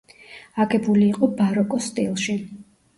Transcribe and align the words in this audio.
აგებული 0.63 1.05
იყო 1.11 1.31
ბაროკოს 1.43 1.93
სტილში. 1.95 2.41